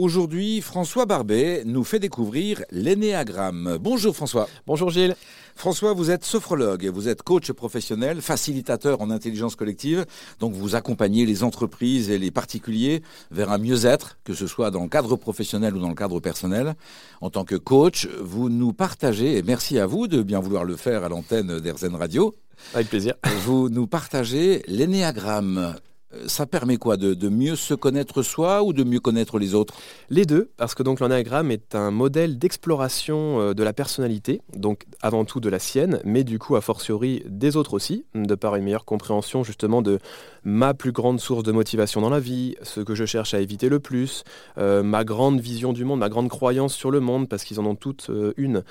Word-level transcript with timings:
Aujourd'hui, 0.00 0.62
François 0.62 1.04
Barbet 1.04 1.62
nous 1.66 1.84
fait 1.84 1.98
découvrir 1.98 2.62
l'énéagramme. 2.70 3.76
Bonjour 3.78 4.16
François. 4.16 4.48
Bonjour 4.66 4.88
Gilles. 4.88 5.14
François, 5.54 5.92
vous 5.92 6.10
êtes 6.10 6.24
sophrologue, 6.24 6.86
vous 6.86 7.06
êtes 7.06 7.22
coach 7.22 7.52
professionnel, 7.52 8.22
facilitateur 8.22 9.02
en 9.02 9.10
intelligence 9.10 9.56
collective, 9.56 10.06
donc 10.38 10.54
vous 10.54 10.74
accompagnez 10.74 11.26
les 11.26 11.44
entreprises 11.44 12.08
et 12.08 12.16
les 12.16 12.30
particuliers 12.30 13.02
vers 13.30 13.52
un 13.52 13.58
mieux-être, 13.58 14.16
que 14.24 14.32
ce 14.32 14.46
soit 14.46 14.70
dans 14.70 14.84
le 14.84 14.88
cadre 14.88 15.16
professionnel 15.16 15.76
ou 15.76 15.80
dans 15.80 15.90
le 15.90 15.94
cadre 15.94 16.18
personnel. 16.18 16.76
En 17.20 17.28
tant 17.28 17.44
que 17.44 17.56
coach, 17.56 18.08
vous 18.22 18.48
nous 18.48 18.72
partagez, 18.72 19.36
et 19.36 19.42
merci 19.42 19.78
à 19.78 19.84
vous 19.84 20.08
de 20.08 20.22
bien 20.22 20.40
vouloir 20.40 20.64
le 20.64 20.76
faire 20.76 21.04
à 21.04 21.10
l'antenne 21.10 21.60
d'Airzen 21.60 21.94
Radio, 21.94 22.34
avec 22.72 22.88
plaisir. 22.88 23.16
Vous 23.44 23.68
nous 23.68 23.86
partagez 23.86 24.62
l'énéagramme. 24.66 25.74
Euh, 26.14 26.24
ça 26.26 26.46
permet 26.46 26.76
quoi 26.76 26.96
de, 26.96 27.28
mieux 27.28 27.56
se 27.56 27.74
connaître 27.74 28.22
soi 28.22 28.62
ou 28.62 28.72
de 28.72 28.84
mieux 28.84 29.00
connaître 29.00 29.38
les 29.38 29.54
autres? 29.54 29.74
Les 30.08 30.24
deux, 30.24 30.50
parce 30.56 30.74
que 30.74 30.82
donc 30.82 31.00
l'ennéagramme 31.00 31.50
est 31.50 31.74
un 31.74 31.90
modèle 31.90 32.38
d'exploration 32.38 33.40
euh, 33.40 33.54
de 33.54 33.62
la 33.62 33.72
personnalité, 33.72 34.42
donc 34.56 34.84
avant 35.02 35.24
tout 35.24 35.40
de 35.40 35.48
la 35.48 35.58
sienne, 35.58 36.00
mais 36.04 36.24
du 36.24 36.38
coup 36.38 36.56
a 36.56 36.60
fortiori 36.60 37.22
des 37.26 37.56
autres 37.56 37.74
aussi, 37.74 38.04
de 38.14 38.34
par 38.34 38.56
une 38.56 38.64
meilleure 38.64 38.84
compréhension 38.84 39.44
justement 39.44 39.82
de 39.82 39.98
ma 40.42 40.74
plus 40.74 40.92
grande 40.92 41.20
source 41.20 41.42
de 41.42 41.52
motivation 41.52 42.00
dans 42.00 42.10
la 42.10 42.20
vie, 42.20 42.56
ce 42.62 42.80
que 42.80 42.94
je 42.94 43.04
cherche 43.04 43.34
à 43.34 43.40
éviter 43.40 43.68
le 43.68 43.78
plus, 43.78 44.24
euh, 44.58 44.82
ma 44.82 45.04
grande 45.04 45.40
vision 45.40 45.72
du 45.72 45.84
monde, 45.84 46.00
ma 46.00 46.08
grande 46.08 46.28
croyance 46.28 46.74
sur 46.74 46.90
le 46.90 47.00
monde, 47.00 47.28
parce 47.28 47.44
qu'ils 47.44 47.60
en 47.60 47.66
ont 47.66 47.74
toutes 47.74 48.10
une. 48.36 48.62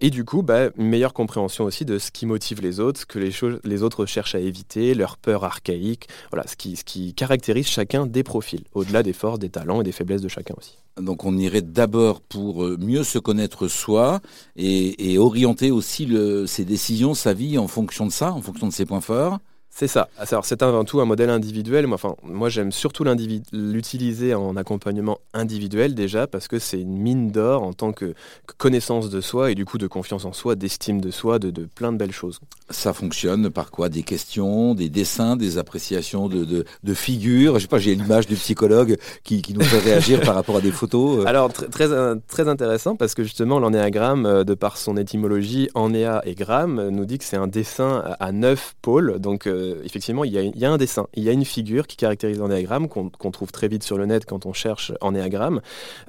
et 0.00 0.10
du 0.10 0.24
coup, 0.24 0.42
bah, 0.42 0.70
une 0.76 0.88
meilleure 0.88 1.12
compréhension 1.12 1.64
aussi 1.64 1.84
de 1.84 1.98
ce 1.98 2.10
qui 2.10 2.26
motive 2.26 2.60
les 2.60 2.80
autres, 2.80 3.00
ce 3.00 3.06
que 3.06 3.18
les, 3.18 3.82
autres 3.82 4.06
cherchent 4.06 4.34
à 4.34 4.40
éviter, 4.40 4.94
leurs 4.94 5.16
peurs 5.16 5.44
archaïques 5.44 6.09
voilà, 6.30 6.46
ce 6.46 6.56
qui, 6.56 7.14
caractérise 7.14 7.66
chacun 7.66 8.06
des 8.06 8.22
profils, 8.22 8.62
au-delà 8.74 9.02
des 9.02 9.12
forces, 9.12 9.38
des 9.38 9.48
talents 9.48 9.80
et 9.80 9.84
des 9.84 9.92
faiblesses 9.92 10.22
de 10.22 10.28
chacun 10.28 10.54
aussi. 10.56 10.78
Donc 11.00 11.24
on 11.24 11.36
irait 11.36 11.62
d'abord 11.62 12.20
pour 12.20 12.64
euh, 12.64 12.76
mieux 12.78 13.04
se 13.04 13.18
connaître 13.18 13.68
soi 13.68 14.20
et, 14.56 15.18
orienter 15.18 15.70
aussi 15.70 16.08
ses 16.46 16.64
décisions, 16.64 17.14
sa 17.14 17.34
vie 17.34 17.58
en 17.58 17.68
fonction 17.68 18.06
de 18.06 18.12
ça, 18.12 18.32
en 18.32 18.42
fonction 18.42 18.68
de 18.68 18.72
ses 18.72 18.86
points 18.86 19.00
forts. 19.00 19.38
C'est 19.72 19.86
ça. 19.86 20.08
Alors 20.18 20.44
c'est 20.44 20.62
avant 20.62 20.84
tout 20.84 21.00
un 21.00 21.04
modèle 21.04 21.30
individuel. 21.30 21.86
Moi, 21.86 21.94
enfin, 21.94 22.14
moi 22.22 22.48
j'aime 22.48 22.72
surtout 22.72 23.04
l'utiliser 23.52 24.34
en 24.34 24.56
accompagnement 24.56 25.18
individuel 25.32 25.94
déjà 25.94 26.26
parce 26.26 26.48
que 26.48 26.58
c'est 26.58 26.80
une 26.80 26.98
mine 26.98 27.30
d'or 27.30 27.62
en 27.62 27.72
tant 27.72 27.92
que, 27.92 28.14
connaissance 28.58 29.10
de 29.10 29.20
soi 29.20 29.50
et 29.50 29.54
du 29.54 29.64
coup 29.64 29.78
de 29.78 29.86
confiance 29.86 30.24
en 30.24 30.32
soi, 30.32 30.54
d'estime 30.54 31.00
de 31.00 31.10
soi, 31.10 31.38
de, 31.38 31.50
plein 31.50 31.92
de 31.92 31.96
belles 31.96 32.12
choses. 32.12 32.40
Ça 32.68 32.92
fonctionne 32.92 33.48
par 33.48 33.70
quoi? 33.70 33.88
Des 33.88 34.02
questions, 34.02 34.74
des 34.74 34.88
dessins, 34.88 35.36
des 35.36 35.56
appréciations 35.56 36.28
de, 36.28 36.44
de, 36.44 36.94
figures? 36.94 37.54
Je 37.54 37.60
sais 37.60 37.68
pas, 37.68 37.78
j'ai 37.78 37.94
l'image 37.94 38.26
du 38.26 38.34
psychologue 38.34 38.98
qui, 39.24 39.42
nous 39.54 39.62
fait 39.62 39.78
réagir 39.78 40.20
par 40.20 40.34
rapport 40.34 40.56
à 40.56 40.60
des 40.60 40.72
photos. 40.72 41.26
Alors 41.26 41.52
très, 41.52 41.90
euh, 41.90 42.16
très 42.28 42.48
intéressant 42.48 42.96
parce 42.96 43.14
que 43.14 43.22
justement 43.22 43.58
l'ennéagramme, 43.58 44.26
euh, 44.26 44.44
de 44.44 44.54
par 44.54 44.76
son 44.76 44.96
étymologie, 44.96 45.68
ennéa 45.74 46.22
et 46.24 46.34
gramme, 46.34 46.88
nous 46.88 47.04
dit 47.04 47.18
que 47.18 47.24
c'est 47.24 47.36
un 47.36 47.46
dessin 47.46 48.04
à 48.20 48.32
neuf 48.32 48.74
pôles. 48.82 49.18
Donc 49.18 49.46
euh, 49.46 49.59
effectivement, 49.84 50.24
il 50.24 50.32
y, 50.32 50.64
a, 50.64 50.70
un 50.70 50.76
dessin, 50.76 51.06
il 51.14 51.22
y 51.22 51.28
a 51.28 51.32
une 51.32 51.44
figure 51.44 51.86
qui 51.86 51.96
caractérise 51.96 52.38
l'ennéagramme, 52.38 52.88
qu'on 52.88 53.30
trouve 53.30 53.52
très 53.52 53.68
vite 53.68 53.82
sur 53.82 53.98
le 53.98 54.06
net 54.06 54.24
quand 54.26 54.46
on 54.46 54.52
cherche 54.52 54.92
ennéagramme, 55.00 55.60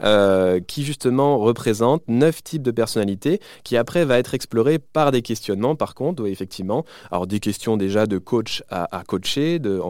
euh, 0.04 0.60
qui 0.60 0.84
justement 0.84 1.38
représente 1.38 2.04
neuf 2.08 2.44
types 2.44 2.64
de 2.64 2.72
personnalités, 2.72 3.40
qui 3.64 3.78
après 3.78 4.06
va 4.06 4.18
être 4.20 4.34
exploré 4.34 4.80
par 4.80 5.12
des 5.12 5.22
questionnements, 5.22 5.76
par 5.76 5.96
contre, 5.96 6.28
effectivement. 6.28 6.86
Alors 7.12 7.28
des 7.28 7.40
questions 7.40 7.78
déjà 7.78 8.06
de 8.06 8.18
coach 8.18 8.64
à, 8.70 9.04
coacher, 9.08 9.60
de, 9.60 9.82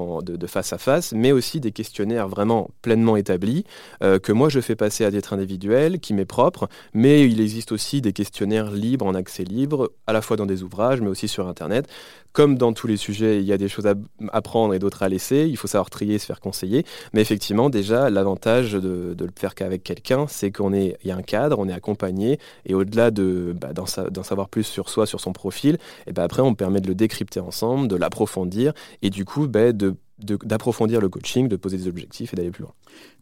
face 0.48 0.73
à 0.73 0.78
face, 0.78 1.14
mais 1.14 1.31
aussi 1.31 1.59
des 1.59 1.72
questionnaires 1.72 2.28
vraiment 2.28 2.70
pleinement 2.81 3.16
établis, 3.16 3.64
euh, 4.03 4.20
que 4.20 4.31
moi 4.31 4.50
je 4.50 4.59
fais 4.59 4.75
passer 4.75 5.06
à 5.06 5.12
titre 5.12 5.34
individuel, 5.34 6.00
qui 6.00 6.14
m'est 6.14 6.25
propre, 6.25 6.68
mais 6.94 7.25
il 7.25 7.40
existe 7.40 7.72
aussi 7.72 8.02
des 8.02 8.13
questionnaires 8.13 8.72
libres 8.72 9.06
en 9.06 9.16
accès 9.16 9.44
libre, 9.44 9.91
à 10.07 10.13
la 10.13 10.22
fois 10.22 10.38
dans 10.38 10.46
des 10.46 10.63
ouvrages, 10.63 11.02
mais 11.02 11.07
aussi 11.07 11.28
sur 11.28 11.47
Internet. 11.47 11.88
Comme 12.34 12.57
dans 12.57 12.72
tous 12.72 12.88
les 12.88 12.96
sujets, 12.96 13.41
il 13.41 13.46
y 13.46 13.50
a 13.50 13.50
des 13.57 13.67
choses 13.67 13.88
à 13.88 13.94
apprendre 14.31 14.73
et 14.73 14.79
d'autres 14.79 15.03
à 15.03 15.09
laisser. 15.09 15.47
Il 15.50 15.57
faut 15.57 15.67
savoir 15.67 15.89
trier, 15.89 16.19
se 16.19 16.25
faire 16.25 16.39
conseiller. 16.39 16.85
Mais 17.13 17.22
effectivement, 17.22 17.69
déjà, 17.69 18.09
l'avantage 18.09 18.73
de, 18.73 19.16
le 19.19 19.29
faire 19.38 19.56
qu'avec 19.56 19.84
quelqu'un, 19.84 20.25
c'est 20.28 20.51
qu'on 20.51 20.73
est, 20.73 20.97
il 21.03 21.09
y 21.09 21.12
a 21.12 21.16
un 21.16 21.22
cadre, 21.22 21.59
on 21.59 21.67
est 21.69 21.73
accompagné, 21.73 22.39
et 22.66 22.73
au-delà 22.73 23.12
de 23.12 23.56
bah, 23.59 23.73
d'en, 23.73 23.85
savoir 23.85 24.50
plus 24.50 24.63
sur 24.63 24.89
soi, 24.89 25.06
sur 25.06 25.19
son 25.19 25.34
profil, 25.34 25.78
et 26.07 26.13
ben 26.13 26.23
après, 26.23 26.41
on 26.41 26.56
permet 26.56 26.81
de 26.81 26.88
le 26.88 26.95
décrypter 26.95 27.39
ensemble, 27.39 27.88
de 27.88 27.95
l'approfondir, 27.95 28.73
et 29.01 29.09
du 29.09 29.25
coup, 29.25 29.47
bah, 29.47 29.72
de 29.72 29.95
d'approfondir 30.26 31.02
le 31.02 31.09
coaching, 31.09 31.48
de 31.48 31.56
poser 31.56 31.78
des 31.78 31.88
objectifs 31.88 32.34
et 32.34 32.36
d'aller 32.36 32.52
plus 32.52 32.64
loin 32.64 32.74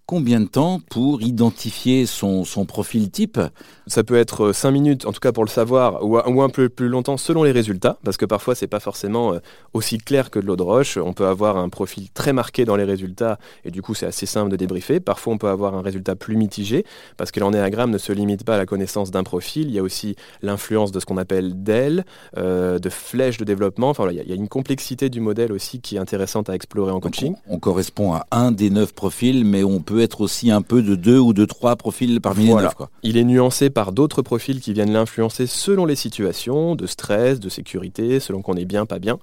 combien 0.10 0.40
de 0.40 0.48
temps 0.48 0.80
pour 0.90 1.22
identifier 1.22 2.08
son, 2.08 2.44
son 2.44 2.66
profil 2.66 3.12
type? 3.12 3.40
Ça 3.86 4.04
peut 4.04 4.16
être 4.16 4.54
5 4.54 4.68
euh, 4.68 4.72
minutes, 4.72 5.06
en 5.06 5.12
tout 5.12 5.20
cas 5.20 5.32
pour 5.32 5.44
le 5.46 5.50
savoir, 5.52 6.04
ou, 6.04 6.42
un 6.42 6.50
peu 6.50 6.68
plus 6.68 6.88
longtemps 6.88 7.18
selon 7.18 7.44
les 7.44 7.52
résultats, 7.52 8.00
parce 8.04 8.18
que 8.18 8.26
parfois 8.26 8.56
c'est 8.56 8.66
pas 8.66 8.80
forcément 8.80 9.34
euh, 9.34 9.40
aussi 9.74 10.00
clair 10.00 10.32
que 10.32 10.40
de 10.40 10.48
l'eau 10.48 10.56
de 10.56 10.64
roche. 10.64 10.98
On 10.98 11.14
peut 11.14 11.28
avoir 11.28 11.58
un 11.58 11.70
profil 11.70 12.09
très 12.09 12.34
marqué 12.34 12.66
dans 12.66 12.76
les 12.76 12.86
résultats, 12.86 13.38
et 13.66 13.70
du 13.70 13.84
coup 13.84 13.94
c'est 13.94 14.08
assez 14.08 14.26
simple 14.26 14.50
de 14.50 14.56
débriefer. 14.56 15.00
Parfois 15.00 15.34
on 15.34 15.38
peut 15.38 15.48
avoir 15.48 15.76
un 15.76 15.84
résultat 15.84 16.16
plus 16.16 16.36
mitigé, 16.36 16.86
parce 17.16 17.30
que 17.30 17.40
l'ennéagramme 17.40 17.92
ne 17.92 18.00
se 18.00 18.12
limite 18.12 18.44
pas 18.44 18.56
à 18.56 18.58
la 18.58 18.66
connaissance 18.66 19.12
d'un 19.12 19.24
profil, 19.24 19.68
il 19.68 19.76
y 19.76 19.80
a 19.80 19.84
aussi 19.84 20.16
l'influence 20.42 20.92
de 20.92 21.00
ce 21.00 21.06
qu'on 21.06 21.18
appelle 21.18 21.62
d'ailes, 21.62 22.04
euh, 22.36 22.80
de 22.80 22.90
flèches 22.90 23.38
de 23.38 23.46
développement. 23.46 23.92
Enfin, 23.92 24.08
il 24.09 24.28
y, 24.28 24.32
a 24.32 24.36
une 24.36 24.50
complexité 24.50 25.12
du 25.12 25.20
modèle 25.20 25.52
aussi 25.52 25.82
qui 25.82 25.98
est 25.98 26.00
intéressante 26.00 26.50
à 26.50 26.56
explorer 26.56 26.89
en 26.90 27.00
coaching. 27.00 27.36
on 27.48 27.60
correspond 27.60 28.14
à 28.14 28.28
un 28.32 28.52
des 28.52 28.70
neuf 28.70 28.94
profils, 28.94 29.46
mais 29.46 29.64
on 29.64 29.80
peut 29.80 30.02
être 30.02 30.22
aussi 30.22 30.52
un 30.52 30.62
peu 30.62 30.82
de 30.82 30.96
deux 30.96 31.20
ou 31.20 31.34
de 31.34 31.46
trois 31.46 31.76
profils 31.76 32.20
parmi 32.22 32.48
les 32.48 32.54
neuf. 32.54 32.76
Quoi. 32.76 32.90
Il 33.04 33.18
est 33.18 33.24
nuancé 33.24 33.70
par 33.70 33.92
d'autres 33.92 34.22
profils 34.22 34.60
qui 34.60 34.74
viennent 34.74 34.94
l'influencer 34.94 35.48
selon 35.48 35.86
les 35.86 35.96
situations 35.96 36.76
de 36.76 36.86
stress, 36.86 37.40
de 37.40 37.50
sécurité, 37.50 38.20
selon 38.20 38.42
qu'on 38.42 38.56
est 38.56 38.66
bien, 38.66 38.86
pas 38.86 39.00
bien. 39.00 39.20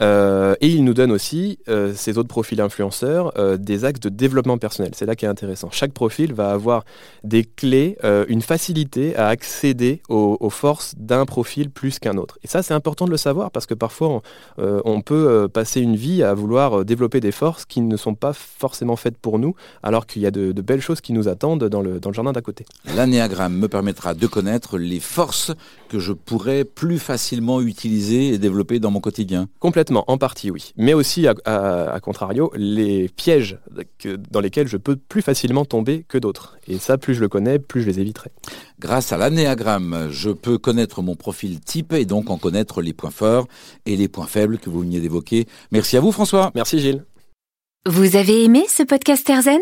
Euh, 0.00 0.54
et 0.60 0.68
il 0.68 0.84
nous 0.84 0.94
donne 0.94 1.12
aussi, 1.12 1.58
euh, 1.68 1.92
ces 1.94 2.18
autres 2.18 2.28
profils 2.28 2.60
influenceurs, 2.60 3.32
euh, 3.38 3.56
des 3.56 3.84
axes 3.84 4.00
de 4.00 4.08
développement 4.08 4.58
personnel. 4.58 4.92
C'est 4.94 5.06
là 5.06 5.16
qui 5.16 5.24
est 5.24 5.28
intéressant. 5.28 5.68
Chaque 5.70 5.92
profil 5.92 6.32
va 6.32 6.50
avoir 6.50 6.84
des 7.24 7.44
clés, 7.44 7.96
une 8.28 8.42
facilité 8.42 9.16
à 9.16 9.28
accéder 9.28 10.02
aux, 10.08 10.50
forces 10.50 10.94
d'un 10.96 11.26
profil 11.26 11.70
plus 11.70 11.98
qu'un 11.98 12.16
autre. 12.16 12.38
Et 12.42 12.48
ça, 12.48 12.62
c'est 12.62 12.74
important 12.74 13.04
de 13.04 13.10
le 13.10 13.16
savoir 13.16 13.50
parce 13.50 13.66
que 13.66 13.74
parfois, 13.74 14.22
on, 14.58 14.82
on 14.84 15.00
peut 15.00 15.48
passer 15.52 15.80
une 15.80 15.96
vie 15.96 16.22
à 16.22 16.34
vouloir 16.34 16.84
développer 16.84 17.09
des 17.18 17.32
forces 17.32 17.64
qui 17.64 17.80
ne 17.80 17.96
sont 17.96 18.14
pas 18.14 18.32
forcément 18.32 18.94
faites 18.94 19.18
pour 19.18 19.40
nous, 19.40 19.56
alors 19.82 20.06
qu'il 20.06 20.22
y 20.22 20.26
a 20.26 20.30
de, 20.30 20.52
belles 20.60 20.80
choses 20.80 21.00
qui 21.00 21.12
nous 21.12 21.26
attendent 21.26 21.64
dans 21.64 21.82
le, 21.82 21.98
dans 21.98 22.10
le 22.10 22.14
jardin 22.14 22.32
d'à 22.32 22.42
côté. 22.42 22.64
L'anéagramme 22.94 23.56
me 23.56 23.66
permettra 23.66 24.14
de 24.14 24.26
connaître 24.28 24.78
les 24.78 25.00
forces 25.00 25.52
que 25.90 25.98
je 25.98 26.12
pourrais 26.12 26.64
plus 26.64 27.00
facilement 27.00 27.60
utiliser 27.60 28.28
et 28.28 28.38
développer 28.38 28.78
dans 28.78 28.92
mon 28.92 29.00
quotidien. 29.00 29.48
Complètement, 29.58 30.04
en 30.06 30.18
partie 30.18 30.50
oui. 30.50 30.72
Mais 30.76 30.94
aussi, 30.94 31.26
à, 31.26 32.00
contrario, 32.00 32.52
les 32.54 33.08
pièges 33.08 33.58
dans 34.30 34.40
lesquels 34.40 34.68
je 34.68 34.76
peux 34.76 34.94
plus 34.94 35.20
facilement 35.20 35.64
tomber 35.64 36.06
que 36.08 36.16
d'autres. 36.16 36.56
Et 36.68 36.78
ça, 36.78 36.96
plus 36.96 37.14
je 37.14 37.20
le 37.20 37.28
connais, 37.28 37.58
plus 37.58 37.82
je 37.82 37.86
les 37.86 37.98
éviterai. 37.98 38.30
Grâce 38.78 39.12
à 39.12 39.18
l'anéagramme, 39.18 40.08
je 40.10 40.30
peux 40.30 40.58
connaître 40.58 41.02
mon 41.02 41.16
profil 41.16 41.60
type 41.60 41.92
et 41.92 42.04
donc 42.04 42.30
en 42.30 42.38
connaître 42.38 42.82
les 42.82 42.92
points 42.92 43.10
forts 43.10 43.48
et 43.84 43.96
les 43.96 44.06
points 44.06 44.26
faibles 44.26 44.58
que 44.58 44.70
vous 44.70 44.80
veniez 44.80 45.00
d'évoquer. 45.00 45.46
Merci 45.72 45.96
à 45.96 46.00
vous 46.00 46.12
François. 46.12 46.52
Merci 46.54 46.78
Gilles. 46.78 47.04
Vous 47.86 48.14
avez 48.14 48.44
aimé 48.44 48.64
ce 48.68 48.84
podcast 48.84 49.28
Erzen? 49.28 49.60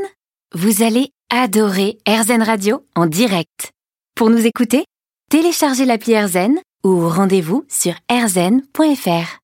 Vous 0.55 0.83
allez 0.83 1.09
adorer 1.31 1.99
AirZen 2.05 2.43
Radio 2.43 2.85
en 2.95 3.07
direct. 3.07 3.73
Pour 4.15 4.29
nous 4.29 4.45
écouter, 4.47 4.85
téléchargez 5.29 5.85
l'appli 5.85 6.13
AirZen 6.13 6.59
ou 6.85 7.09
rendez-vous 7.09 7.65
sur 7.69 7.95
airzen.fr. 8.09 9.37